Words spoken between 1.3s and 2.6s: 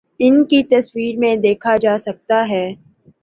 دیکھا جاسکتا